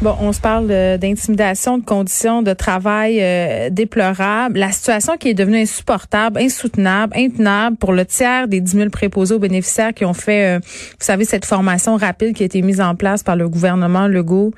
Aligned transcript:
Bon, 0.00 0.14
on 0.20 0.32
se 0.32 0.40
parle 0.40 0.68
d'intimidation, 0.68 1.78
de 1.78 1.84
conditions 1.84 2.42
de 2.42 2.52
travail 2.52 3.18
euh, 3.20 3.68
déplorables. 3.68 4.56
La 4.56 4.70
situation 4.70 5.16
qui 5.16 5.30
est 5.30 5.34
devenue 5.34 5.62
insupportable, 5.62 6.38
insoutenable, 6.38 7.14
intenable 7.16 7.76
pour 7.76 7.92
le 7.92 8.04
tiers 8.04 8.46
des 8.46 8.60
10 8.60 8.76
000 8.76 8.90
préposés 8.90 9.34
aux 9.34 9.40
bénéficiaires 9.40 9.92
qui 9.92 10.04
ont 10.04 10.14
fait, 10.14 10.56
euh, 10.56 10.58
vous 10.60 11.04
savez, 11.04 11.24
cette 11.24 11.44
formation 11.44 11.96
rapide 11.96 12.36
qui 12.36 12.44
a 12.44 12.46
été 12.46 12.62
mise 12.62 12.80
en 12.80 12.94
place 12.94 13.24
par 13.24 13.34
le 13.34 13.48
gouvernement 13.48 14.06
Legault 14.06 14.52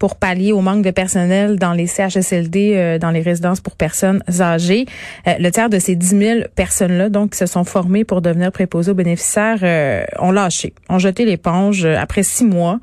pour 0.00 0.16
pallier 0.16 0.50
au 0.50 0.62
manque 0.62 0.82
de 0.82 0.90
personnel 0.90 1.58
dans 1.58 1.74
les 1.74 1.86
CHSLD, 1.86 2.72
euh, 2.74 2.98
dans 2.98 3.10
les 3.10 3.20
résidences 3.20 3.60
pour 3.60 3.76
personnes 3.76 4.24
âgées. 4.40 4.86
Euh, 5.28 5.34
le 5.38 5.50
tiers 5.50 5.68
de 5.68 5.78
ces 5.78 5.94
10 5.94 6.06
000 6.18 6.40
personnes-là, 6.56 7.10
donc, 7.10 7.32
qui 7.32 7.38
se 7.38 7.46
sont 7.46 7.64
formées 7.64 8.04
pour 8.04 8.22
devenir 8.22 8.50
préposés 8.50 8.90
aux 8.90 8.94
bénéficiaires, 8.94 9.58
euh, 9.62 10.02
ont 10.18 10.32
lâché, 10.32 10.72
ont 10.88 10.98
jeté 10.98 11.26
l'éponge 11.26 11.84
après 11.84 12.22
six 12.22 12.46
mois. 12.46 12.80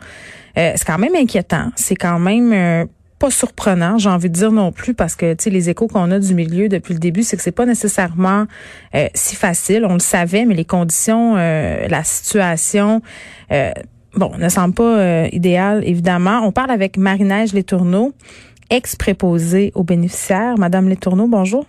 c'est 0.55 0.85
quand 0.85 0.99
même 0.99 1.15
inquiétant. 1.15 1.71
C'est 1.75 1.95
quand 1.95 2.19
même 2.19 2.87
pas 3.19 3.31
surprenant, 3.31 3.97
j'ai 3.97 4.09
envie 4.09 4.29
de 4.29 4.33
dire 4.33 4.51
non 4.51 4.71
plus, 4.71 4.93
parce 4.93 5.15
que 5.15 5.33
tu 5.33 5.49
les 5.49 5.69
échos 5.71 5.87
qu'on 5.87 6.11
a 6.11 6.19
du 6.19 6.35
milieu 6.35 6.69
depuis 6.69 6.93
le 6.93 6.99
début, 6.99 7.23
c'est 7.23 7.35
que 7.35 7.43
c'est 7.43 7.51
pas 7.51 7.65
nécessairement 7.65 8.45
si 9.13 9.35
facile. 9.35 9.85
On 9.85 9.93
le 9.93 9.99
savait, 9.99 10.45
mais 10.45 10.55
les 10.55 10.65
conditions, 10.65 11.35
la 11.35 12.03
situation 12.03 13.01
bon, 14.17 14.31
ne 14.37 14.49
semble 14.49 14.73
pas 14.73 14.97
euh, 14.99 15.27
idéal, 15.31 15.83
évidemment. 15.85 16.41
On 16.43 16.51
parle 16.51 16.71
avec 16.71 16.97
Marie-Neige 16.97 17.53
Letourneau, 17.53 18.13
ex-préposée 18.69 19.71
aux 19.75 19.83
bénéficiaires. 19.83 20.57
Madame 20.57 20.89
Letourneau, 20.89 21.27
bonjour. 21.27 21.65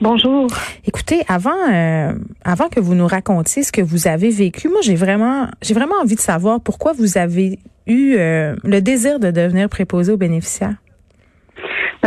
Bonjour. 0.00 0.48
Écoutez, 0.84 1.22
avant 1.28 1.50
euh, 1.72 2.12
avant 2.44 2.68
que 2.68 2.80
vous 2.80 2.94
nous 2.94 3.06
racontiez 3.06 3.62
ce 3.62 3.70
que 3.70 3.80
vous 3.80 4.08
avez 4.08 4.30
vécu, 4.30 4.68
moi 4.68 4.80
j'ai 4.82 4.96
vraiment 4.96 5.46
j'ai 5.62 5.74
vraiment 5.74 5.94
envie 6.02 6.16
de 6.16 6.20
savoir 6.20 6.60
pourquoi 6.60 6.92
vous 6.92 7.18
avez 7.18 7.60
eu 7.86 8.16
euh, 8.16 8.56
le 8.64 8.80
désir 8.80 9.20
de 9.20 9.30
devenir 9.30 9.68
préposé 9.68 10.12
aux 10.12 10.16
bénéficiaires. 10.16 10.74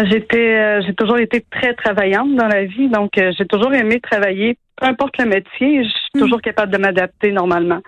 J'étais 0.03 0.81
j'ai 0.81 0.93
toujours 0.93 1.19
été 1.19 1.45
très 1.49 1.73
travaillante 1.73 2.35
dans 2.35 2.47
la 2.47 2.65
vie, 2.65 2.89
donc 2.89 3.11
j'ai 3.15 3.45
toujours 3.45 3.73
aimé 3.73 3.99
travailler 4.02 4.57
peu 4.77 4.87
importe 4.87 5.17
le 5.17 5.25
métier, 5.25 5.83
je 5.83 5.89
suis 5.89 6.09
hmm. 6.15 6.19
toujours 6.19 6.41
capable 6.41 6.71
de 6.71 6.77
m'adapter 6.77 7.31
normalement. 7.31 7.81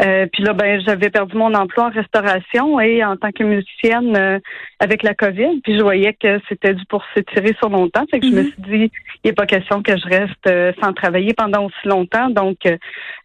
Euh, 0.00 0.26
puis 0.32 0.42
là, 0.42 0.54
ben, 0.54 0.80
j'avais 0.80 1.10
perdu 1.10 1.36
mon 1.36 1.52
emploi 1.54 1.86
en 1.86 1.90
restauration 1.90 2.80
et 2.80 3.04
en 3.04 3.16
tant 3.16 3.30
que 3.32 3.44
musicienne 3.44 4.16
euh, 4.16 4.38
avec 4.80 5.02
la 5.02 5.14
COVID, 5.14 5.60
puis 5.62 5.76
je 5.76 5.82
voyais 5.82 6.14
que 6.14 6.40
c'était 6.48 6.74
dû 6.74 6.82
pour 6.88 7.04
s'étirer 7.14 7.54
sur 7.58 7.68
longtemps. 7.68 8.04
Fait 8.10 8.20
que 8.20 8.26
je 8.26 8.32
me 8.32 8.42
hmm. 8.42 8.46
suis 8.46 8.62
dit, 8.62 8.92
il 9.24 9.28
n'est 9.28 9.34
pas 9.34 9.46
question 9.46 9.82
que 9.82 9.96
je 9.96 10.06
reste 10.06 10.46
euh, 10.46 10.72
sans 10.82 10.92
travailler 10.94 11.34
pendant 11.34 11.66
aussi 11.66 11.86
longtemps. 11.86 12.30
Donc, 12.30 12.56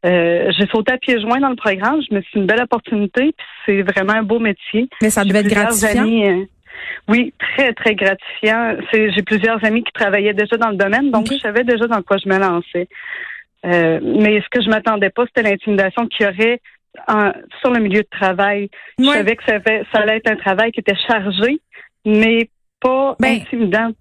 j'ai 0.04 0.68
sauté 0.72 0.94
à 0.94 0.98
pieds 0.98 1.20
joints 1.22 1.40
dans 1.40 1.50
le 1.50 1.56
programme. 1.56 2.02
Je 2.10 2.16
me 2.16 2.22
suis 2.22 2.32
dit 2.34 2.40
une 2.40 2.46
belle 2.46 2.62
opportunité, 2.62 3.34
puis 3.38 3.48
c'est 3.66 3.82
vraiment 3.82 4.14
un 4.14 4.24
beau 4.24 4.40
métier. 4.40 4.90
Mais 5.02 5.10
ça 5.10 5.24
devait 5.24 5.40
être 5.40 5.50
gratifiant. 5.50 6.46
Oui, 7.08 7.34
très, 7.40 7.74
très 7.74 7.96
gratifiant. 7.96 8.76
J'ai 8.92 9.24
plusieurs 9.24 9.64
amis 9.64 9.84
qui 9.84 9.92
travaillaient 9.92 10.34
déjà 10.34 10.58
dans 10.58 10.70
le 10.70 10.76
domaine, 10.76 11.12
donc 11.12 11.32
je 11.32 11.38
savais 11.38 11.64
déjà 11.64 11.88
dans 11.88 12.02
quoi 12.02 12.18
je 12.18 12.30
me 12.30 12.38
lançais. 12.38 12.88
Euh, 13.66 14.00
mais 14.04 14.42
ce 14.42 14.50
que 14.52 14.64
je 14.64 14.70
m'attendais 14.70 15.10
pas, 15.10 15.26
c'était 15.26 15.50
l'intimidation 15.50 16.08
qu'il 16.08 16.26
y 16.26 16.30
aurait 16.30 16.62
sur 17.62 17.72
le 17.72 17.80
milieu 17.80 18.02
de 18.02 18.08
travail. 18.10 18.70
Je 19.00 19.06
savais 19.06 19.36
que 19.36 19.44
ça, 19.46 19.60
allait 19.94 20.18
être 20.18 20.32
un 20.32 20.36
travail 20.36 20.72
qui 20.72 20.80
était 20.80 20.98
chargé, 21.08 21.60
mais 22.06 22.50
pas 22.80 23.16
ben, 23.20 23.42
intimidant. 23.42 23.92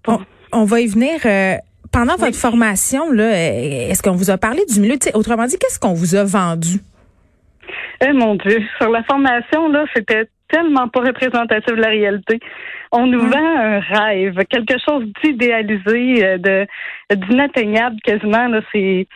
On, 0.51 0.65
va 0.65 0.81
y 0.81 0.87
venir. 0.87 1.19
Euh, 1.25 1.55
pendant 1.91 2.15
votre 2.15 2.35
formation, 2.35 3.11
là, 3.11 3.31
est-ce 3.31 4.01
qu'on 4.01 4.15
vous 4.15 4.31
a 4.31 4.37
parlé 4.37 4.61
du 4.65 4.79
milieu? 4.79 4.97
autrement 5.13 5.45
dit, 5.45 5.57
qu'est-ce 5.57 5.79
qu'on 5.79 5.93
vous 5.93 6.15
a 6.15 6.23
vendu? 6.23 6.79
Eh 8.01 8.13
mon 8.13 8.35
Dieu, 8.35 8.61
sur 8.77 8.89
la 8.89 9.03
formation, 9.03 9.69
là, 9.69 9.85
c'était 9.95 10.27
tellement 10.49 10.87
pas 10.87 11.01
représentatif 11.01 11.75
de 11.75 11.81
la 11.81 11.89
réalité. 11.89 12.39
On 12.91 13.07
nous 13.07 13.21
vend 13.21 13.57
un 13.57 13.79
rêve, 13.79 14.37
quelque 14.49 14.75
chose 14.83 15.05
d'idéalisé, 15.23 16.25
euh, 16.25 16.37
de 16.37 16.67
d'inatteignable 17.13 17.97
quasiment. 18.03 18.47
Là, 18.47 18.61
c'est 18.71 19.07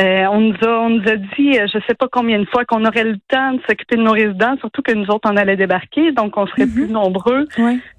euh, 0.00 0.24
on 0.30 0.40
nous 0.40 0.56
a 0.62 0.68
on 0.68 0.90
nous 0.90 1.08
a 1.08 1.16
dit, 1.16 1.58
euh, 1.58 1.66
je 1.72 1.78
sais 1.86 1.94
pas 1.94 2.08
combien 2.10 2.38
de 2.38 2.46
fois, 2.46 2.64
qu'on 2.64 2.84
aurait 2.84 3.04
le 3.04 3.18
temps 3.28 3.52
de 3.52 3.60
s'occuper 3.68 3.96
de 3.96 4.02
nos 4.02 4.12
résidents, 4.12 4.56
surtout 4.58 4.80
que 4.82 4.92
nous 4.92 5.06
autres 5.10 5.30
on 5.30 5.36
allait 5.36 5.56
débarquer, 5.56 6.12
donc 6.12 6.36
on 6.36 6.46
serait 6.46 6.66
plus 6.66 6.86
mhm. 6.86 6.92
nombreux, 6.92 7.46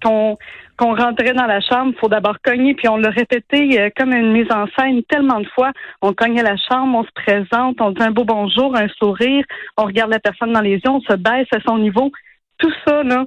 qu'on 0.03 0.37
qu'on 0.75 0.95
rentrait 0.95 1.33
dans 1.33 1.45
la 1.45 1.61
chambre, 1.61 1.93
faut 1.99 2.09
d'abord 2.09 2.37
cogner, 2.43 2.73
puis 2.73 2.87
on 2.87 2.97
l'a 2.97 3.11
répété 3.11 3.91
comme 3.95 4.11
une 4.11 4.31
mise 4.31 4.51
en 4.51 4.65
scène 4.75 5.03
tellement 5.03 5.39
de 5.39 5.47
fois. 5.53 5.71
On 6.01 6.13
cognait 6.13 6.41
la 6.41 6.57
chambre, 6.57 6.97
on 6.97 7.03
se 7.03 7.11
présente, 7.13 7.79
on 7.79 7.91
dit 7.91 8.01
un 8.01 8.09
beau 8.09 8.23
bonjour, 8.23 8.75
un 8.75 8.87
sourire, 8.97 9.45
on 9.77 9.83
regarde 9.83 10.09
la 10.09 10.19
personne 10.19 10.51
dans 10.51 10.61
les 10.61 10.77
yeux, 10.77 10.89
on 10.89 11.01
se 11.01 11.13
baisse 11.13 11.47
à 11.53 11.59
son 11.65 11.77
niveau 11.77 12.11
tout 12.63 12.73
ça, 12.87 13.03
là, 13.03 13.25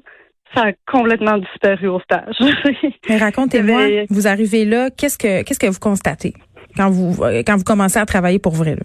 ça 0.55 0.63
a 0.69 0.73
complètement 0.91 1.37
disparu 1.39 1.89
au 1.89 2.01
stage. 2.01 2.37
Mais 3.09 3.19
racontez-moi, 3.19 4.07
vous 4.09 4.27
arrivez 4.27 4.65
là, 4.65 4.91
qu'est-ce 4.91 5.19
que 5.19 5.43
qu'est-ce 5.43 5.59
que 5.59 5.67
vous 5.67 5.79
constatez 5.79 6.33
quand 6.77 6.91
vous 6.91 7.23
quand 7.47 7.57
vous 7.57 7.65
commencez 7.65 7.99
à 7.99 8.07
travailler 8.07 8.39
pour 8.39 8.55
vrai 8.55 8.77
là? 8.77 8.83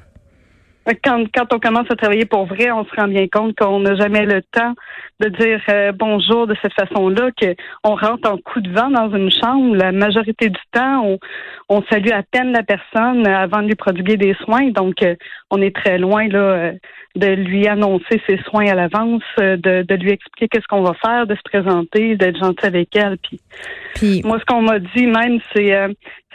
Quand, 1.03 1.23
quand 1.33 1.53
on 1.53 1.59
commence 1.59 1.89
à 1.91 1.95
travailler 1.95 2.25
pour 2.25 2.45
vrai, 2.45 2.71
on 2.71 2.83
se 2.85 2.95
rend 2.95 3.07
bien 3.07 3.27
compte 3.27 3.55
qu'on 3.55 3.79
n'a 3.81 3.95
jamais 3.95 4.25
le 4.25 4.41
temps 4.41 4.73
de 5.19 5.29
dire 5.29 5.61
euh, 5.69 5.91
bonjour 5.91 6.47
de 6.47 6.55
cette 6.61 6.73
façon-là, 6.73 7.29
qu'on 7.39 7.95
rentre 7.95 8.29
en 8.29 8.37
coup 8.37 8.61
de 8.61 8.71
vent 8.71 8.89
dans 8.89 9.15
une 9.15 9.29
chambre. 9.31 9.75
La 9.75 9.91
majorité 9.91 10.49
du 10.49 10.59
temps, 10.71 11.05
on, 11.05 11.19
on 11.69 11.83
salue 11.83 12.09
à 12.09 12.23
peine 12.23 12.51
la 12.51 12.63
personne 12.63 13.27
avant 13.27 13.61
de 13.61 13.67
lui 13.67 13.75
prodiguer 13.75 14.17
des 14.17 14.33
soins. 14.43 14.71
Donc, 14.71 15.03
euh, 15.03 15.15
on 15.51 15.61
est 15.61 15.75
très 15.75 15.99
loin 15.99 16.27
là 16.27 16.39
euh, 16.39 16.71
de 17.15 17.27
lui 17.27 17.67
annoncer 17.67 18.21
ses 18.25 18.37
soins 18.49 18.67
à 18.67 18.73
l'avance, 18.73 19.21
de, 19.37 19.83
de 19.83 19.95
lui 19.95 20.11
expliquer 20.11 20.47
qu'est-ce 20.47 20.67
qu'on 20.67 20.81
va 20.81 20.93
faire, 20.93 21.27
de 21.27 21.35
se 21.35 21.41
présenter, 21.43 22.15
d'être 22.15 22.37
gentil 22.37 22.65
avec 22.65 22.95
elle. 22.95 23.17
Puis, 23.17 23.39
Puis 23.95 24.21
moi, 24.23 24.39
ce 24.39 24.45
qu'on 24.45 24.61
m'a 24.61 24.79
dit 24.79 25.07
même, 25.07 25.39
c'est 25.53 25.75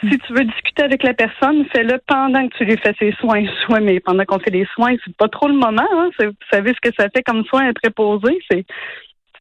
si 0.01 0.17
tu 0.19 0.33
veux 0.33 0.45
discuter 0.45 0.83
avec 0.83 1.03
la 1.03 1.13
personne, 1.13 1.65
fais-le 1.73 1.99
pendant 2.07 2.47
que 2.47 2.57
tu 2.57 2.65
lui 2.65 2.77
fais 2.77 2.93
ses 2.99 3.11
soins. 3.19 3.43
Soit, 3.65 3.79
mais 3.79 3.99
pendant 3.99 4.23
qu'on 4.25 4.39
fait 4.39 4.51
les 4.51 4.67
soins, 4.75 4.95
c'est 5.03 5.15
pas 5.17 5.27
trop 5.27 5.47
le 5.47 5.55
moment. 5.55 5.87
Hein? 5.91 6.09
Vous 6.19 6.31
savez 6.51 6.73
ce 6.73 6.89
que 6.89 6.95
ça 6.97 7.07
fait 7.13 7.23
comme 7.23 7.43
soin 7.45 7.67
à 7.67 7.73
préposer. 7.73 8.37
C'est, 8.49 8.65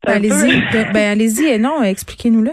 allez-y. 0.07 0.63
Ben, 0.93 1.13
allez-y 1.13 1.47
et 1.47 1.59
non, 1.59 1.83
expliquez-nous-le. 1.83 2.53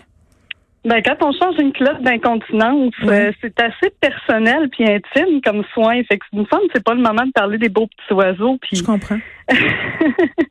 Ben, 0.86 1.02
quand 1.02 1.16
on 1.22 1.32
change 1.32 1.56
une 1.60 1.72
clotte 1.72 2.02
d'incontinence, 2.02 2.94
euh, 3.06 3.32
c'est 3.42 3.58
assez 3.62 3.90
personnel 4.02 4.68
puis 4.70 4.84
intime 4.84 5.40
comme 5.42 5.64
soin. 5.74 6.02
Fait 6.04 6.18
que, 6.18 6.26
me 6.34 6.44
semble 6.46 6.64
c'est 6.74 6.84
pas 6.84 6.94
le 6.94 7.02
moment 7.02 7.26
de 7.26 7.32
parler 7.32 7.58
des 7.58 7.70
beaux 7.70 7.88
petits 7.88 8.14
oiseaux. 8.14 8.58
Puis... 8.62 8.76
Je 8.78 8.84
comprends. 8.84 9.20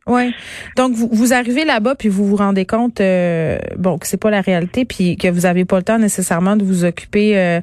oui. 0.07 0.35
Donc, 0.77 0.93
vous, 0.93 1.11
vous 1.13 1.35
arrivez 1.35 1.67
là-bas 1.67 1.97
puis 1.97 2.09
vous 2.09 2.25
vous 2.25 2.37
rendez 2.37 2.65
compte, 2.65 3.03
euh, 3.03 3.59
bon, 3.77 3.99
que 3.99 4.07
c'est 4.07 4.21
pas 4.21 4.31
la 4.31 4.41
réalité 4.41 4.87
puis 4.87 5.19
que 5.19 5.29
vous 5.29 5.45
avez 5.45 5.67
pas 5.67 5.77
le 5.77 5.83
temps 5.83 5.99
nécessairement 5.99 6.57
de 6.57 6.65
vous 6.65 6.87
occuper 6.87 7.39
euh, 7.39 7.61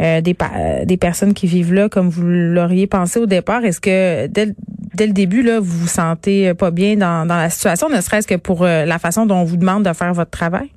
euh 0.00 0.20
des, 0.20 0.36
des 0.84 0.96
personnes 0.98 1.32
qui 1.32 1.46
vivent 1.46 1.72
là 1.72 1.88
comme 1.88 2.10
vous 2.10 2.26
l'auriez 2.26 2.86
pensé 2.86 3.20
au 3.20 3.26
départ. 3.26 3.64
Est-ce 3.64 3.80
que 3.80 4.26
dès, 4.26 4.48
dès 4.94 5.06
le 5.06 5.14
début, 5.14 5.42
là, 5.42 5.60
vous 5.60 5.78
vous 5.78 5.88
sentez 5.88 6.52
pas 6.52 6.70
bien 6.70 6.96
dans, 6.96 7.26
dans 7.26 7.36
la 7.36 7.48
situation, 7.48 7.88
ne 7.88 8.02
serait-ce 8.02 8.26
que 8.26 8.34
pour 8.34 8.64
la 8.64 8.98
façon 8.98 9.24
dont 9.24 9.36
on 9.36 9.44
vous 9.44 9.56
demande 9.56 9.82
de 9.82 9.92
faire 9.94 10.12
votre 10.12 10.30
travail? 10.30 10.68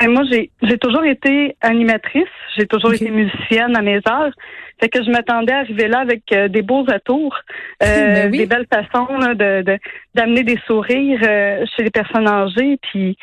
Ben, 0.00 0.10
moi, 0.10 0.22
j'ai 0.62 0.78
toujours 0.78 1.04
été 1.04 1.56
animatrice, 1.60 2.22
j'ai 2.56 2.66
toujours 2.66 2.94
été 2.94 3.10
musicienne 3.10 3.76
à 3.76 3.82
mes 3.82 4.00
heures. 4.08 4.32
Fait 4.80 4.88
que 4.88 5.04
je 5.04 5.10
m'attendais 5.10 5.52
à 5.52 5.58
arriver 5.58 5.88
là 5.88 5.98
avec 5.98 6.22
euh, 6.32 6.48
des 6.48 6.62
beaux 6.62 6.86
atours, 6.88 7.36
euh, 7.82 8.24
ben 8.24 8.30
des 8.30 8.46
belles 8.46 8.66
façons 8.72 9.08
de 9.34 9.78
d'amener 10.14 10.42
des 10.42 10.58
sourires 10.66 11.20
euh, 11.22 11.66
chez 11.76 11.84
les 11.84 11.90
personnes 11.90 12.26
âgées. 12.26 12.78
Puis 12.90 13.18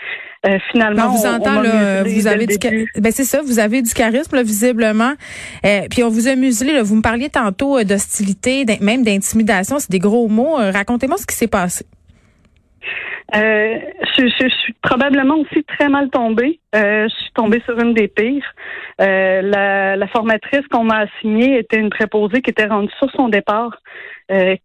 finalement, 0.71 1.07
on 1.07 1.17
vous 1.17 1.25
entend 1.25 1.61
là, 1.61 2.03
vous 2.03 2.27
avez 2.27 2.45
du 2.45 2.57
ben 2.59 3.11
c'est 3.11 3.23
ça, 3.23 3.41
vous 3.41 3.57
avez 3.57 3.81
du 3.81 3.91
charisme 3.93 4.39
visiblement. 4.43 5.13
puis 5.89 6.03
on 6.03 6.09
vous 6.09 6.27
a 6.27 6.35
muselé. 6.35 6.73
Là, 6.73 6.83
vous 6.83 6.95
me 6.95 7.01
parliez 7.01 7.29
tantôt 7.29 7.83
d'hostilité, 7.83 8.65
même 8.79 9.03
d'intimidation, 9.03 9.79
c'est 9.79 9.91
des 9.91 9.99
gros 9.99 10.27
mots. 10.27 10.57
Racontez-moi 10.57 11.17
ce 11.17 11.25
qui 11.25 11.35
s'est 11.35 11.47
passé. 11.47 11.85
Euh, 13.35 13.79
je, 14.17 14.27
je, 14.27 14.47
suis 14.47 14.73
probablement 14.81 15.35
aussi 15.35 15.63
très 15.65 15.89
mal 15.89 16.09
tombée. 16.09 16.59
Euh, 16.75 17.07
je 17.09 17.23
suis 17.23 17.31
tombée 17.33 17.61
sur 17.65 17.77
une 17.77 17.93
des 17.93 18.07
pires. 18.07 18.45
Euh, 19.01 19.41
la, 19.41 19.97
la, 19.97 20.07
formatrice 20.07 20.65
qu'on 20.71 20.85
m'a 20.85 20.99
assignée 20.99 21.59
était 21.59 21.77
une 21.77 21.89
préposée 21.89 22.41
qui 22.41 22.51
était 22.51 22.67
rendue 22.67 22.91
sur 22.97 23.11
son 23.11 23.27
départ, 23.27 23.77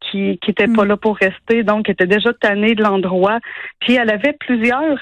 qui 0.00 0.38
qui 0.42 0.50
était 0.50 0.68
pas 0.68 0.84
hmm. 0.84 0.88
là 0.88 0.96
pour 0.96 1.16
rester, 1.16 1.64
donc 1.64 1.88
était 1.88 2.06
déjà 2.06 2.32
tannée 2.34 2.74
de 2.74 2.82
l'endroit. 2.82 3.38
Puis 3.80 3.94
elle 3.94 4.10
avait 4.10 4.32
plusieurs 4.32 4.98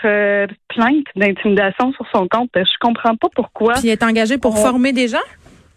plaintes 0.68 1.06
d'intimidation 1.16 1.92
sur 1.92 2.06
son 2.14 2.28
compte. 2.28 2.50
Je 2.54 2.78
comprends 2.80 3.16
pas 3.16 3.28
pourquoi. 3.34 3.74
Puis 3.74 3.88
elle 3.88 3.92
est 3.92 4.02
engagée 4.02 4.38
pour 4.38 4.58
former 4.58 4.92
des 4.92 5.08
gens? 5.08 5.18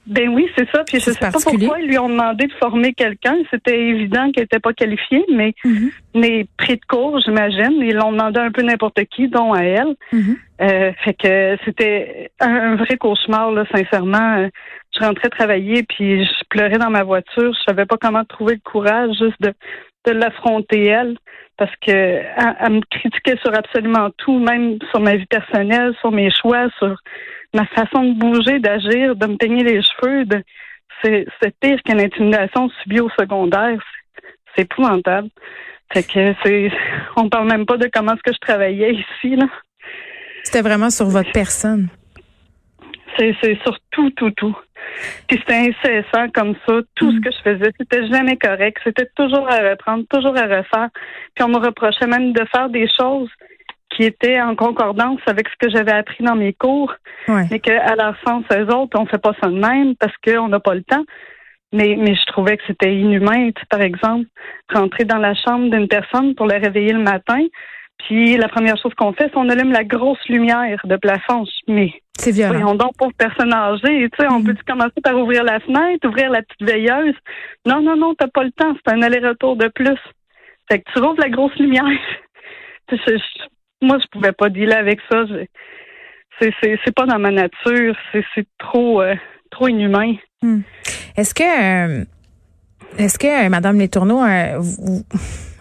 Ben 0.06 0.30
oui, 0.30 0.50
c'est 0.58 0.70
ça. 0.70 0.84
Puis 0.84 1.00
je 1.00 1.12
sais 1.12 1.20
pas 1.20 1.32
pourquoi 1.32 1.80
ils 1.80 1.88
lui 1.88 1.98
ont 1.98 2.10
demandé 2.10 2.48
de 2.48 2.54
former 2.54 2.94
quelqu'un. 2.94 3.36
C'était 3.50 3.80
évident 3.80 4.32
qu'elle 4.32 4.44
n'était 4.44 4.60
pas 4.60 4.74
qualifiée, 4.74 5.26
mais 5.34 5.54
mm-hmm. 5.64 5.92
mais 6.16 6.46
pris 6.58 6.76
de 6.76 6.86
cours, 6.86 7.20
j'imagine. 7.22 7.82
Ils 7.82 7.96
l'ont 7.96 8.12
demandé 8.12 8.40
un 8.40 8.52
peu 8.52 8.64
n'importe 8.64 9.00
qui, 9.06 9.30
dont 9.30 9.54
à 9.54 9.62
elle. 9.62 9.96
Mm-hmm. 10.12 10.38
euh, 10.62 10.92
fait 11.04 11.14
que 11.14 11.58
c'était 11.64 12.32
un, 12.42 12.76
vrai 12.76 12.98
cauchemar, 12.98 13.52
là, 13.52 13.66
sincèrement. 13.74 14.50
Je 14.96 15.06
rentrais 15.06 15.30
travailler, 15.30 15.84
puis 15.84 16.26
je 16.26 16.44
pleurais 16.50 16.78
dans 16.78 16.90
ma 16.90 17.04
voiture. 17.04 17.54
Je 17.54 17.64
savais 17.68 17.86
pas 17.86 17.98
comment 17.98 18.26
trouver 18.26 18.56
le 18.56 18.70
courage 18.70 19.12
juste 19.18 19.42
de, 19.42 19.54
de 20.06 20.12
l'affronter 20.12 20.86
elle, 20.86 21.18
parce 21.58 21.72
que 21.86 21.92
elle 21.92 22.74
me 22.74 22.82
critiquait 22.90 23.38
sur 23.44 23.54
absolument 23.56 24.10
tout, 24.18 24.40
même 24.40 24.80
sur 24.92 25.00
ma 25.00 25.16
vie 25.16 25.26
personnelle, 25.26 25.94
sur 26.00 26.12
mes 26.12 26.32
choix, 26.32 26.68
sur 26.78 26.96
ma 27.54 27.66
façon 27.68 28.04
de 28.04 28.20
bouger, 28.20 28.60
d'agir, 28.60 29.16
de 29.16 29.28
me 29.28 29.38
peigner 29.38 29.64
les 29.64 29.82
cheveux, 29.82 30.26
de 30.26 30.44
c'est, 31.04 31.26
pire 31.60 31.82
qu'une 31.84 32.00
intimidation 32.00 32.70
subie 32.82 33.02
au 33.02 33.10
secondaire. 33.20 33.80
C'est, 34.56 34.64
épouvantable. 34.64 35.30
Fait 35.92 36.04
que 36.04 36.34
c'est 36.44 36.72
on 37.16 37.30
parle 37.30 37.48
même 37.48 37.66
pas 37.66 37.78
de 37.78 37.90
comment 37.92 38.14
est-ce 38.14 38.24
que 38.24 38.34
je 38.34 38.40
travaillais 38.40 38.94
ici, 38.94 39.36
là. 39.36 39.48
C'était 40.44 40.62
vraiment 40.62 40.90
sur 40.90 41.08
votre 41.08 41.32
personne. 41.32 41.88
C'est, 43.18 43.36
c'est 43.42 43.58
sur 43.64 43.78
tout, 43.92 44.10
tout, 44.12 44.32
tout. 44.32 44.58
Puis 45.28 45.40
c'était 45.40 45.72
incessant 45.72 46.30
comme 46.34 46.56
ça. 46.68 46.82
Tout 46.96 47.12
ce 47.12 47.18
mm. 47.18 47.22
que 47.22 47.32
je 47.32 47.38
faisais, 47.52 47.72
c'était 47.78 48.08
jamais 48.08 48.38
correct. 48.38 48.78
C'était 48.84 49.10
toujours 49.16 49.50
à 49.50 49.70
reprendre, 49.70 50.06
toujours 50.10 50.38
à 50.38 50.44
refaire. 50.44 50.90
Puis 51.36 51.44
on 51.44 51.50
me 51.50 51.58
reprochait 51.58 52.08
même 52.08 52.34
de 52.34 52.46
faire 52.52 52.70
des 52.70 52.88
choses 53.00 53.30
qui 53.96 54.04
étaient 54.04 54.42
en 54.42 54.56
concordance 54.56 55.20
avec 55.28 55.48
ce 55.50 55.68
que 55.68 55.70
j'avais 55.70 55.92
appris 55.92 56.24
dans 56.24 56.36
mes 56.36 56.54
cours, 56.54 56.94
ouais. 57.28 57.46
mais 57.52 57.60
qu'à 57.60 57.96
leur 57.96 58.16
sens, 58.26 58.44
eux 58.52 58.68
autres, 58.74 59.00
on 59.00 59.06
fait 59.06 59.22
pas 59.22 59.34
ça 59.42 59.50
de 59.50 59.60
même 59.60 59.96
parce 59.96 60.14
qu'on 60.26 60.48
n'a 60.48 60.60
pas 60.60 60.74
le 60.74 60.84
temps. 60.84 61.04
Mais, 61.74 61.96
mais 61.98 62.16
je 62.16 62.26
trouvais 62.28 62.58
que 62.58 62.64
c'était 62.68 62.96
inhumain, 62.96 63.50
par 63.70 63.82
exemple, 63.82 64.26
rentrer 64.72 65.06
dans 65.06 65.18
la 65.18 65.34
chambre 65.34 65.72
d'une 65.72 65.88
personne 65.88 66.36
pour 66.36 66.46
la 66.46 66.60
réveiller 66.60 66.94
le 66.94 67.02
matin, 67.02 67.42
puis 67.98 68.38
la 68.38 68.48
première 68.48 68.78
chose 68.78 68.94
qu'on 68.96 69.14
fait, 69.14 69.26
c'est 69.26 69.34
qu'on 69.34 69.50
allume 69.50 69.72
la 69.72 69.84
grosse 69.84 70.24
lumière 70.28 70.82
de 70.86 70.96
plafond. 70.98 71.46
Mais 71.68 71.94
c'est 72.18 72.32
violent. 72.32 72.60
Voyons 72.60 72.76
donc, 72.76 72.96
pour 72.98 73.14
personne 73.14 73.54
âgée, 73.54 74.10
tu 74.10 74.10
sais, 74.20 74.28
on 74.30 74.40
mm. 74.40 74.44
peut 74.44 74.56
commencer 74.68 75.02
par 75.04 75.18
ouvrir 75.18 75.44
la 75.44 75.60
fenêtre, 75.60 76.08
ouvrir 76.08 76.30
la 76.30 76.42
petite 76.42 76.62
veilleuse? 76.62 77.16
Non, 77.66 77.82
non, 77.82 77.96
non, 77.96 78.14
t'as 78.16 78.28
pas 78.28 78.44
le 78.44 78.52
temps, 78.52 78.74
c'est 78.76 78.94
un 78.94 79.02
aller-retour 79.02 79.56
de 79.56 79.68
plus. 79.70 79.98
Fait 80.70 80.80
que 80.80 80.92
tu 80.94 81.00
rouvres 81.00 81.20
la 81.20 81.30
grosse 81.30 81.56
lumière. 81.56 81.84
moi, 83.82 83.98
je 84.00 84.08
pouvais 84.12 84.32
pas 84.32 84.50
dealer 84.50 84.78
avec 84.78 85.00
ça. 85.12 85.24
C'est 86.40 86.96
pas 86.96 87.06
dans 87.06 87.20
ma 87.20 87.32
nature. 87.32 87.96
C'est 88.12 88.48
trop 88.58 89.02
euh, 89.02 89.16
trop 89.52 89.68
inhumain. 89.68 90.16
Hmm. 90.42 90.62
Est-ce 91.16 91.34
que 91.34 91.44
euh, 91.44 92.04
est-ce 92.98 93.18
que 93.18 93.46
euh, 93.46 93.50
Madame 93.50 93.80
Letourneau, 93.80 94.22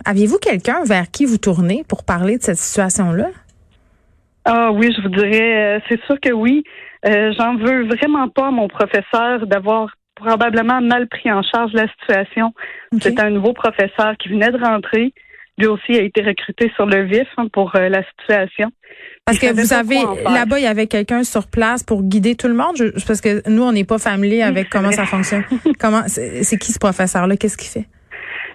aviez-vous 0.05 0.38
quelqu'un 0.38 0.84
vers 0.84 1.10
qui 1.10 1.25
vous 1.25 1.38
tournez 1.38 1.84
pour 1.88 2.05
parler 2.05 2.38
de 2.38 2.43
cette 2.43 2.58
situation-là? 2.58 3.28
Ah 4.44 4.70
oui, 4.72 4.92
je 4.96 5.02
vous 5.02 5.08
dirais, 5.08 5.80
c'est 5.88 6.02
sûr 6.04 6.18
que 6.20 6.32
oui. 6.32 6.64
J'en 7.04 7.56
veux 7.56 7.84
vraiment 7.86 8.28
pas 8.28 8.48
à 8.48 8.50
mon 8.50 8.68
professeur 8.68 9.46
d'avoir 9.46 9.94
probablement 10.14 10.80
mal 10.80 11.08
pris 11.08 11.30
en 11.30 11.42
charge 11.42 11.72
la 11.72 11.86
situation. 11.88 12.52
C'est 13.00 13.20
un 13.20 13.30
nouveau 13.30 13.52
professeur 13.52 14.16
qui 14.18 14.28
venait 14.28 14.50
de 14.50 14.58
rentrer 14.58 15.12
lui 15.58 15.66
aussi 15.66 15.92
a 15.92 16.02
été 16.02 16.22
recruté 16.22 16.70
sur 16.74 16.86
le 16.86 17.04
vif 17.04 17.28
hein, 17.36 17.46
pour 17.52 17.74
euh, 17.76 17.88
la 17.88 18.02
situation. 18.18 18.70
Parce 19.24 19.38
que 19.38 19.52
vous 19.52 19.72
avez 19.72 20.00
là-bas, 20.24 20.58
il 20.58 20.64
y 20.64 20.66
avait 20.66 20.86
quelqu'un 20.86 21.22
sur 21.24 21.46
place 21.46 21.82
pour 21.82 22.02
guider 22.02 22.34
tout 22.34 22.48
le 22.48 22.54
monde? 22.54 22.76
parce 23.06 23.20
que 23.20 23.48
nous, 23.48 23.62
on 23.62 23.72
n'est 23.72 23.84
pas 23.84 23.98
familier 23.98 24.42
avec 24.42 24.68
comment 24.68 24.90
ça 24.90 25.06
fonctionne. 25.06 25.44
comment 25.78 26.02
c'est 26.06 26.58
qui 26.58 26.72
ce 26.72 26.78
professeur-là? 26.78 27.36
Qu'est-ce 27.36 27.56
qu'il 27.56 27.68
fait? 27.68 27.86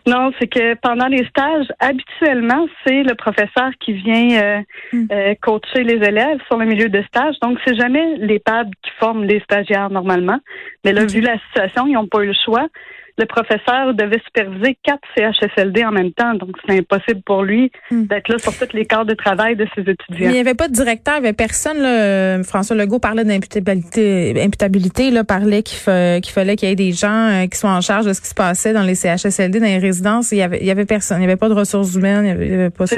Non, 0.08 0.32
c'est 0.40 0.48
que 0.48 0.74
pendant 0.76 1.08
les 1.08 1.26
stages, 1.26 1.68
habituellement, 1.80 2.66
c'est 2.86 3.04
le 3.04 3.14
professeur 3.14 3.72
qui 3.80 3.92
vient 3.92 4.42
euh, 4.42 4.62
hmm. 4.94 5.08
euh, 5.12 5.36
coacher 5.42 5.84
les 5.84 5.96
élèves 5.96 6.40
sur 6.48 6.58
le 6.58 6.66
milieu 6.66 6.88
de 6.88 7.02
stage. 7.04 7.36
Donc, 7.42 7.60
c'est 7.66 7.76
jamais 7.76 8.16
les 8.16 8.40
PAB 8.40 8.70
qui 8.84 8.92
forment 9.00 9.26
les 9.26 9.42
stagiaires 9.42 9.90
normalement. 9.90 10.40
Mais 10.86 10.94
là, 10.94 11.06
vu 11.06 11.20
la 11.20 11.38
situation, 11.48 11.88
ils 11.88 11.94
n'ont 11.94 12.08
pas 12.08 12.24
eu 12.24 12.28
le 12.28 12.36
choix 12.46 12.68
le 13.18 13.26
professeur 13.26 13.94
devait 13.94 14.22
superviser 14.26 14.78
quatre 14.84 15.02
CHSLD 15.18 15.84
en 15.84 15.92
même 15.92 16.12
temps, 16.12 16.36
donc 16.36 16.56
c'est 16.66 16.78
impossible 16.78 17.22
pour 17.24 17.44
lui 17.44 17.72
hmm. 17.90 18.06
d'être 18.06 18.30
là 18.30 18.38
sur 18.38 18.56
toutes 18.56 18.74
les 18.74 18.86
quarts 18.86 19.06
de 19.06 19.16
travail 19.16 19.56
de 19.56 19.68
ses 19.76 19.82
étudiants. 19.82 20.18
Mais 20.20 20.26
il 20.26 20.34
n'y 20.34 20.40
avait 20.40 20.54
pas 20.54 20.68
de 20.68 20.74
directeur, 20.74 21.16
il 21.18 21.22
n'y 21.22 21.28
avait 21.28 21.36
personne. 21.36 21.80
Là. 21.82 22.44
François 22.44 22.76
Legault 22.76 23.00
parlait 23.00 23.26
d'imputabilité, 23.26 24.40
imputabilité, 24.40 25.10
là, 25.10 25.24
parlait 25.24 25.64
qu'il, 25.64 25.78
fallait 25.80 26.56
qu'il 26.56 26.70
y 26.70 26.72
ait 26.72 26.76
des 26.76 26.92
gens 26.92 27.30
euh, 27.30 27.48
qui 27.48 27.58
soient 27.58 27.72
en 27.72 27.82
charge 27.82 28.06
de 28.06 28.14
ce 28.14 28.22
qui 28.22 28.28
se 28.28 28.36
passait 28.36 28.74
dans 28.74 28.84
les 28.84 28.96
CHSLD, 28.96 29.60
dans 29.60 29.66
les 29.66 29.80
résidences. 29.80 30.32
Il 30.32 30.38
y 30.38 30.44
avait, 30.44 30.60
il 30.60 30.68
y 30.68 30.72
avait 30.72 30.86
personne, 30.86 31.18
il 31.18 31.22
n'y 31.22 31.26
avait 31.26 31.38
pas 31.38 31.50
de 31.50 31.56
ressources 31.56 31.96
humaines, 31.96 32.26
il 32.26 32.48
n'y 32.48 32.54
avait, 32.54 32.70
pas 32.70 32.86
ça. 32.86 32.98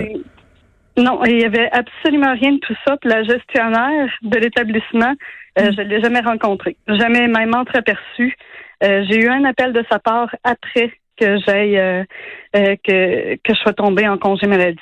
Non, 0.98 1.24
il 1.24 1.38
n'y 1.38 1.46
avait 1.46 1.70
absolument 1.72 2.34
rien 2.34 2.54
de 2.54 2.58
tout 2.60 2.76
ça. 2.86 2.98
Puis 2.98 3.10
la 3.10 3.24
gestionnaire 3.24 4.10
de 4.22 4.38
l'établissement, 4.38 5.14
euh, 5.60 5.70
hmm. 5.70 5.74
je 5.78 5.82
ne 5.82 5.88
l'ai 5.88 6.02
jamais 6.02 6.20
rencontrée, 6.20 6.76
jamais 6.88 7.28
même 7.28 7.56
entreaperçue. 7.56 8.36
Euh, 8.84 9.04
j'ai 9.10 9.20
eu 9.20 9.28
un 9.28 9.44
appel 9.44 9.74
de 9.74 9.84
sa 9.92 10.00
part 10.00 10.34
après 10.44 10.92
que 11.18 11.38
j'aille 11.46 11.78
euh, 11.78 12.04
euh, 12.56 12.76
que, 12.84 13.36
que 13.36 13.54
je 13.54 13.60
sois 13.60 13.74
tombée 13.74 14.08
en 14.08 14.18
congé 14.18 14.48
maladie. 14.48 14.78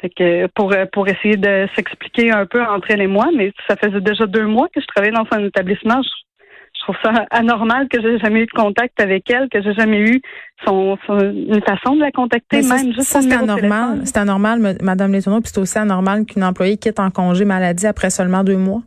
Fait 0.00 0.10
que 0.10 0.46
pour 0.48 0.74
pour 0.92 1.08
essayer 1.08 1.36
de 1.36 1.66
s'expliquer 1.74 2.30
un 2.30 2.44
peu 2.44 2.62
entre 2.62 2.90
elle 2.90 3.00
et 3.00 3.06
moi, 3.06 3.26
mais 3.34 3.52
ça 3.66 3.76
faisait 3.76 4.00
déjà 4.00 4.26
deux 4.26 4.46
mois 4.46 4.68
que 4.74 4.80
je 4.80 4.86
travaillais 4.86 5.14
dans 5.14 5.26
un 5.30 5.44
établissement. 5.44 6.02
Je, 6.02 6.82
trouve 6.82 6.96
ça 7.02 7.24
anormal 7.30 7.88
que 7.88 7.98
j'ai 8.02 8.18
jamais 8.18 8.40
eu 8.40 8.46
de 8.46 8.50
contact 8.50 9.00
avec 9.00 9.30
elle, 9.30 9.48
que 9.48 9.62
j'ai 9.62 9.72
jamais 9.72 10.00
eu 10.00 10.20
son, 10.66 10.98
une 11.08 11.62
façon 11.62 11.94
de 11.94 12.00
la 12.00 12.10
contacter, 12.10 12.60
même 12.60 12.92
juste 12.92 13.04
ça, 13.08 13.22
c'est 13.22 13.32
anormal. 13.32 14.02
C'est 14.04 14.18
anormal, 14.18 14.76
Madame 14.82 15.12
Letourneau, 15.12 15.40
puis 15.40 15.50
c'est 15.54 15.60
aussi 15.60 15.78
anormal 15.78 16.26
qu'une 16.26 16.44
employée 16.44 16.76
quitte 16.76 17.00
en 17.00 17.10
congé 17.10 17.46
maladie 17.46 17.86
après 17.86 18.10
seulement 18.10 18.44
deux 18.44 18.58
mois. 18.58 18.82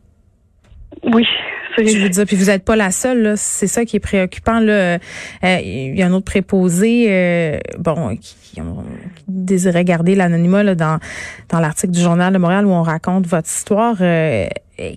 Oui, 1.02 1.26
je 1.86 1.98
veux 1.98 2.08
dire, 2.08 2.24
puis 2.26 2.36
vous 2.36 2.46
n'êtes 2.46 2.64
pas 2.64 2.76
la 2.76 2.90
seule. 2.90 3.34
C'est 3.36 3.66
ça 3.66 3.84
qui 3.84 3.96
est 3.96 4.00
préoccupant. 4.00 4.60
Là. 4.60 4.72
Euh, 4.72 4.98
il 5.42 5.96
y 5.96 6.02
a 6.02 6.06
un 6.06 6.12
autre 6.12 6.24
préposé, 6.24 7.06
euh, 7.08 7.58
bon, 7.78 8.16
qui, 8.16 8.36
qui, 8.42 8.60
désirait 9.28 9.84
garder 9.84 10.14
l'anonymat 10.14 10.74
dans 10.74 10.98
dans 11.48 11.60
l'article 11.60 11.92
du 11.92 12.00
journal 12.00 12.32
de 12.32 12.38
Montréal 12.38 12.66
où 12.66 12.70
on 12.70 12.82
raconte 12.82 13.26
votre 13.26 13.48
histoire, 13.48 13.96
euh, 14.00 14.46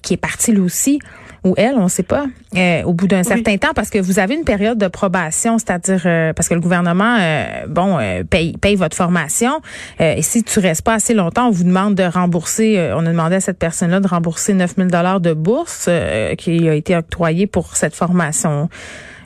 qui 0.01 0.13
est 0.13 0.17
parti 0.17 0.51
lui 0.51 0.61
aussi 0.61 0.99
ou 1.43 1.55
elle, 1.57 1.75
on 1.75 1.85
ne 1.85 1.89
sait 1.89 2.03
pas, 2.03 2.25
euh, 2.55 2.83
au 2.83 2.93
bout 2.93 3.07
d'un 3.07 3.23
certain 3.23 3.57
temps, 3.57 3.73
parce 3.73 3.89
que 3.89 3.97
vous 3.97 4.19
avez 4.19 4.35
une 4.35 4.43
période 4.43 4.77
de 4.77 4.87
probation, 4.87 5.57
c'est-à-dire 5.57 6.03
euh, 6.05 6.33
parce 6.33 6.47
que 6.47 6.53
le 6.53 6.59
gouvernement, 6.59 7.17
euh, 7.19 7.65
bon, 7.67 7.97
paye, 8.29 8.55
paye 8.57 8.75
votre 8.75 8.95
formation, 8.95 9.61
et 9.99 10.21
si 10.21 10.43
tu 10.43 10.59
restes 10.59 10.83
pas 10.83 10.93
assez 10.95 11.13
longtemps, 11.13 11.47
on 11.47 11.51
vous 11.51 11.63
demande 11.63 11.95
de 11.95 12.03
rembourser. 12.03 12.91
on 12.95 13.05
a 13.05 13.09
demandé 13.09 13.35
à 13.35 13.39
cette 13.39 13.57
personne-là 13.57 13.99
de 13.99 14.07
rembourser 14.07 14.53
9000 14.53 14.87
dollars 14.87 15.19
de 15.19 15.33
bourse 15.33 15.89
qui 16.37 16.69
a 16.69 16.73
été 16.73 16.95
octroyée 16.95 17.47
pour 17.47 17.75
cette 17.75 17.95
formation. 17.95 18.69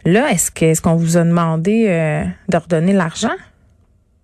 Là, 0.05 0.31
est-ce 0.31 0.51
que 0.51 0.65
est-ce 0.65 0.81
qu'on 0.81 0.95
vous 0.95 1.17
a 1.17 1.23
demandé 1.23 1.85
de 2.49 2.57
redonner 2.57 2.93
l'argent? 2.93 3.35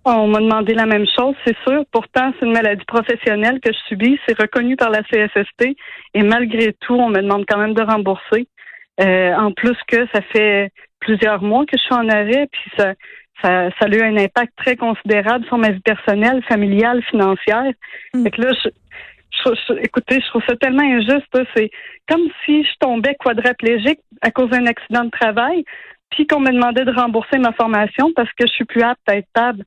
On 0.04 0.26
m'a 0.26 0.40
demandé 0.40 0.74
la 0.74 0.86
même 0.86 1.06
chose, 1.06 1.34
c'est 1.46 1.56
sûr. 1.66 1.84
Pourtant, 1.92 2.32
c'est 2.38 2.46
une 2.46 2.52
maladie 2.52 2.84
professionnelle 2.86 3.60
que 3.60 3.72
je 3.72 3.78
subis. 3.88 4.18
C'est 4.26 4.38
reconnu 4.38 4.76
par 4.76 4.90
la 4.90 5.02
CSST. 5.02 5.76
Et 6.14 6.22
malgré 6.22 6.72
tout, 6.80 6.94
on 6.94 7.08
me 7.08 7.20
demande 7.20 7.44
quand 7.48 7.58
même 7.58 7.74
de 7.74 7.82
rembourser. 7.82 8.48
Euh, 9.00 9.34
en 9.34 9.52
plus 9.52 9.76
que 9.86 10.06
ça 10.12 10.20
fait 10.32 10.70
plusieurs 11.00 11.42
mois 11.42 11.64
que 11.66 11.76
je 11.76 11.82
suis 11.82 11.94
en 11.94 12.08
arrêt, 12.08 12.48
puis 12.50 12.70
ça, 12.76 12.94
ça, 13.42 13.70
ça 13.78 13.86
a 13.86 13.88
eu 13.88 14.02
un 14.02 14.16
impact 14.16 14.52
très 14.56 14.76
considérable 14.76 15.44
sur 15.46 15.58
ma 15.58 15.70
vie 15.70 15.80
personnelle, 15.80 16.42
familiale, 16.44 17.02
financière. 17.04 17.72
Mm. 18.12 18.22
Fait 18.24 18.30
que 18.30 18.42
là, 18.42 18.52
je, 18.62 19.74
écoutez, 19.82 20.20
je 20.20 20.28
trouve 20.28 20.42
ça 20.48 20.56
tellement 20.56 20.82
injuste. 20.82 21.38
C'est 21.56 21.70
comme 22.08 22.28
si 22.44 22.64
je 22.64 22.72
tombais 22.80 23.16
quadraplégique 23.18 24.00
à 24.20 24.30
cause 24.30 24.50
d'un 24.50 24.66
accident 24.66 25.04
de 25.04 25.10
travail, 25.10 25.64
puis 26.10 26.26
qu'on 26.26 26.40
me 26.40 26.50
demandait 26.50 26.84
de 26.84 26.92
rembourser 26.92 27.38
ma 27.38 27.52
formation 27.52 28.12
parce 28.14 28.30
que 28.32 28.46
je 28.46 28.52
suis 28.52 28.64
plus 28.64 28.82
apte 28.82 29.00
à 29.08 29.16
être 29.16 29.28
table. 29.32 29.64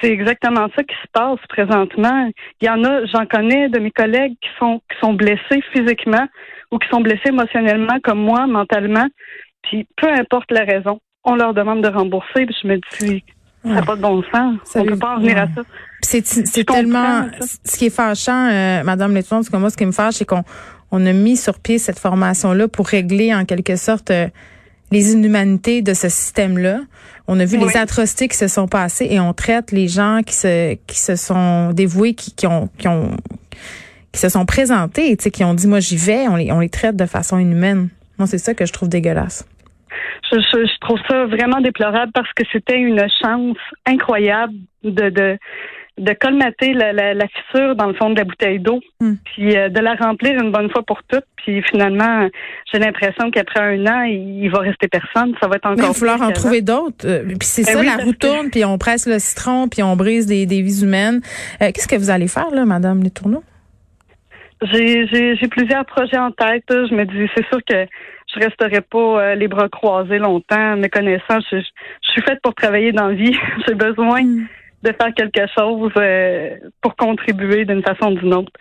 C'est 0.00 0.10
exactement 0.10 0.68
ça 0.76 0.82
qui 0.84 0.94
se 0.94 1.08
passe 1.12 1.40
présentement. 1.48 2.30
Il 2.60 2.66
y 2.66 2.70
en 2.70 2.84
a, 2.84 3.04
j'en 3.06 3.26
connais 3.26 3.68
de 3.68 3.78
mes 3.78 3.90
collègues 3.90 4.34
qui 4.40 4.48
sont 4.58 4.80
qui 4.90 4.98
sont 5.00 5.14
blessés 5.14 5.62
physiquement 5.72 6.26
ou 6.70 6.78
qui 6.78 6.88
sont 6.88 7.00
blessés 7.00 7.28
émotionnellement 7.28 7.98
comme 8.02 8.20
moi, 8.20 8.46
mentalement. 8.46 9.06
Puis 9.62 9.86
peu 9.96 10.08
importe 10.08 10.50
la 10.50 10.64
raison, 10.64 11.00
on 11.24 11.34
leur 11.34 11.54
demande 11.54 11.82
de 11.82 11.88
rembourser. 11.88 12.46
Puis 12.46 12.56
je 12.62 12.68
me 12.68 12.76
dis, 13.00 13.24
ça 13.62 13.68
n'a 13.70 13.82
pas 13.82 13.96
de 13.96 14.02
bon 14.02 14.22
sens. 14.32 14.56
Ça 14.64 14.80
on 14.80 14.84
peut 14.84 14.98
pas 14.98 15.16
en 15.16 15.20
venir 15.20 15.38
à 15.38 15.46
ça. 15.46 15.62
C'est 16.00 16.64
tellement 16.64 17.26
ce 17.40 17.76
qui 17.76 17.86
est 17.86 17.94
fâchant, 17.94 18.48
euh, 18.50 18.84
Madame 18.84 19.14
Letton, 19.14 19.42
c'est 19.42 19.50
que 19.50 19.56
moi, 19.56 19.70
ce 19.70 19.76
qui 19.76 19.86
me 19.86 19.92
fâche, 19.92 20.14
c'est 20.14 20.24
qu'on 20.24 20.44
on 20.90 21.04
a 21.04 21.12
mis 21.12 21.36
sur 21.36 21.58
pied 21.58 21.78
cette 21.78 21.98
formation-là 21.98 22.68
pour 22.68 22.86
régler 22.86 23.34
en 23.34 23.44
quelque 23.44 23.76
sorte 23.76 24.10
euh, 24.10 24.28
les 24.90 25.12
inhumanités 25.12 25.82
de 25.82 25.94
ce 25.94 26.08
système-là. 26.08 26.80
On 27.26 27.38
a 27.40 27.44
vu 27.44 27.58
les 27.58 27.76
atrocités 27.76 28.28
qui 28.28 28.36
se 28.36 28.48
sont 28.48 28.68
passées 28.68 29.06
et 29.10 29.20
on 29.20 29.34
traite 29.34 29.70
les 29.70 29.86
gens 29.86 30.20
qui 30.24 30.34
se 30.34 30.74
qui 30.86 30.98
se 30.98 31.14
sont 31.14 31.72
dévoués, 31.72 32.14
qui, 32.14 32.34
qui 32.34 32.46
ont 32.46 32.68
qui 32.78 32.88
ont 32.88 33.16
qui 34.12 34.20
se 34.20 34.30
sont 34.30 34.46
présentés, 34.46 35.16
qui 35.16 35.44
ont 35.44 35.54
dit 35.54 35.66
moi 35.66 35.80
j'y 35.80 35.96
vais, 35.96 36.26
on 36.28 36.36
les 36.36 36.50
on 36.52 36.60
les 36.60 36.70
traite 36.70 36.96
de 36.96 37.04
façon 37.04 37.38
inhumaine. 37.38 37.90
Moi 38.18 38.26
c'est 38.26 38.38
ça 38.38 38.54
que 38.54 38.64
je 38.64 38.72
trouve 38.72 38.88
dégueulasse. 38.88 39.46
Je, 40.32 40.38
je, 40.40 40.66
je, 40.66 40.78
trouve 40.80 40.98
ça 41.08 41.26
vraiment 41.26 41.60
déplorable 41.60 42.12
parce 42.12 42.30
que 42.34 42.44
c'était 42.52 42.78
une 42.78 43.00
chance 43.22 43.56
incroyable 43.86 44.52
de, 44.84 45.08
de, 45.08 45.38
de 45.98 46.12
colmater 46.12 46.72
la, 46.72 46.92
la, 46.92 47.14
la, 47.14 47.26
fissure 47.28 47.74
dans 47.74 47.86
le 47.86 47.94
fond 47.94 48.10
de 48.10 48.16
la 48.16 48.24
bouteille 48.24 48.58
d'eau, 48.58 48.80
mm. 49.00 49.14
puis 49.24 49.56
euh, 49.56 49.68
de 49.68 49.80
la 49.80 49.94
remplir 49.94 50.40
une 50.40 50.52
bonne 50.52 50.70
fois 50.70 50.82
pour 50.82 51.02
toutes. 51.04 51.24
Puis 51.36 51.62
finalement, 51.62 52.28
j'ai 52.72 52.78
l'impression 52.78 53.30
qu'après 53.30 53.60
un 53.60 53.86
an, 53.86 54.02
il, 54.02 54.44
il, 54.44 54.50
va 54.50 54.60
rester 54.60 54.88
personne. 54.88 55.34
Ça 55.40 55.48
va 55.48 55.56
être 55.56 55.66
encore. 55.66 55.76
Mais 55.76 55.84
il 55.84 55.88
va 55.88 55.94
falloir 55.94 56.22
en 56.22 56.32
trouver 56.32 56.62
d'autres. 56.62 57.06
Euh, 57.06 57.24
puis 57.24 57.38
c'est 57.42 57.64
ben 57.64 57.72
ça, 57.72 57.80
oui, 57.80 57.86
la 57.86 58.04
roue 58.04 58.12
tourne, 58.12 58.50
puis 58.50 58.64
on 58.64 58.78
presse 58.78 59.06
le 59.06 59.18
citron, 59.18 59.68
puis 59.68 59.82
on 59.82 59.96
brise 59.96 60.26
des, 60.26 60.46
des 60.46 60.62
vies 60.62 60.82
humaines. 60.82 61.20
Euh, 61.62 61.70
Qu'est-ce 61.74 61.88
que 61.88 61.96
vous 61.96 62.10
allez 62.10 62.28
faire 62.28 62.50
là, 62.50 62.64
Madame 62.64 63.02
Les 63.02 63.10
Tourneaux? 63.10 63.44
J'ai 64.62 65.48
plusieurs 65.50 65.84
projets 65.84 66.18
en 66.18 66.32
tête. 66.32 66.64
Je 66.68 66.94
me 66.94 67.04
dis, 67.04 67.30
c'est 67.36 67.46
sûr 67.46 67.60
que 67.68 67.86
je 68.34 68.40
resterai 68.40 68.80
pas 68.80 69.34
les 69.36 69.46
bras 69.46 69.68
croisés 69.68 70.18
longtemps. 70.18 70.76
Mes 70.76 70.88
connaissances, 70.88 71.44
je, 71.52 71.58
je, 71.58 72.10
suis 72.10 72.22
faite 72.22 72.40
pour 72.42 72.54
travailler 72.54 72.90
dans 72.90 73.06
la 73.08 73.14
vie. 73.14 73.38
J'ai 73.68 73.74
besoin 73.74 74.22
mm. 74.22 74.48
De 74.82 74.92
faire 74.92 75.12
quelque 75.14 75.46
chose 75.58 75.90
euh, 75.96 76.50
pour 76.80 76.94
contribuer 76.94 77.64
d'une 77.64 77.82
façon 77.82 78.12
ou 78.12 78.14
d'une 78.14 78.34
autre. 78.34 78.52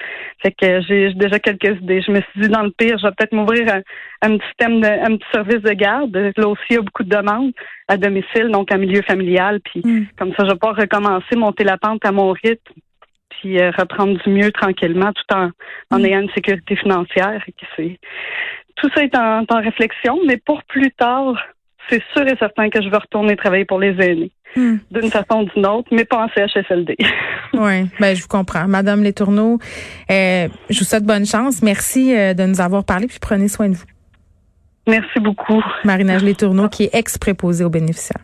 Fait 0.41 0.51
que 0.51 0.81
j'ai 0.81 1.13
déjà 1.13 1.39
quelques 1.39 1.79
idées. 1.81 2.01
Je 2.01 2.11
me 2.11 2.21
suis 2.21 2.41
dit, 2.41 2.49
dans 2.49 2.63
le 2.63 2.71
pire, 2.71 2.97
je 2.97 3.05
vais 3.05 3.13
peut-être 3.15 3.33
m'ouvrir 3.33 3.71
un, 3.71 3.81
un, 4.23 4.37
petit 4.37 4.47
système 4.47 4.81
de, 4.81 4.87
un 4.87 5.17
petit 5.17 5.27
service 5.31 5.61
de 5.61 5.73
garde. 5.73 6.15
Là 6.15 6.47
aussi, 6.47 6.63
il 6.71 6.75
y 6.75 6.79
a 6.79 6.81
beaucoup 6.81 7.03
de 7.03 7.15
demandes 7.15 7.51
à 7.87 7.97
domicile, 7.97 8.49
donc 8.49 8.71
en 8.71 8.77
milieu 8.77 9.01
familial. 9.03 9.59
Puis 9.61 9.81
mm. 9.83 10.07
comme 10.17 10.33
ça, 10.35 10.43
je 10.45 10.51
vais 10.51 10.57
pouvoir 10.57 10.77
recommencer, 10.77 11.35
monter 11.35 11.63
la 11.63 11.77
pente 11.77 12.03
à 12.05 12.11
mon 12.11 12.31
rythme 12.31 12.73
puis 13.29 13.59
euh, 13.59 13.71
reprendre 13.77 14.17
du 14.23 14.29
mieux 14.31 14.51
tranquillement 14.51 15.11
tout 15.13 15.35
en, 15.35 15.49
en 15.91 15.99
mm. 15.99 16.05
ayant 16.05 16.21
une 16.21 16.31
sécurité 16.31 16.75
financière. 16.75 17.43
Tout 18.75 18.89
ça 18.95 19.03
est 19.03 19.15
en, 19.15 19.45
en, 19.47 19.61
réflexion, 19.61 20.19
mais 20.25 20.37
pour 20.37 20.63
plus 20.63 20.91
tard, 20.91 21.35
c'est 21.89 22.03
sûr 22.13 22.27
et 22.27 22.35
certain 22.37 22.69
que 22.69 22.81
je 22.81 22.89
vais 22.89 22.97
retourner 22.97 23.35
travailler 23.35 23.65
pour 23.65 23.79
les 23.79 23.95
aînés. 24.03 24.31
Mm. 24.55 24.75
D'une 24.91 25.11
façon 25.11 25.41
ou 25.41 25.45
d'une 25.45 25.65
autre, 25.65 25.89
mais 25.91 26.05
pas 26.05 26.25
en 26.25 26.27
CHSLD. 26.29 26.95
oui, 27.53 27.87
ben 27.99 28.15
je 28.15 28.21
vous 28.21 28.27
comprends. 28.27 28.67
Madame 28.67 29.03
Letourneau, 29.03 29.59
euh, 30.09 30.47
je 30.69 30.79
vous 30.79 30.85
souhaite 30.85 31.03
bonne 31.03 31.25
chance. 31.25 31.61
Merci 31.61 32.15
euh, 32.15 32.33
de 32.33 32.43
nous 32.45 32.61
avoir 32.61 32.83
parlé, 32.83 33.07
puis 33.07 33.19
prenez 33.19 33.47
soin 33.47 33.69
de 33.69 33.75
vous. 33.75 33.85
Merci 34.87 35.19
beaucoup. 35.19 35.61
Marinage 35.83 36.23
Letourneau, 36.23 36.69
qui 36.69 36.85
est 36.85 36.95
ex-préposée 36.95 37.65
aux 37.65 37.69
bénéficiaires. 37.69 38.23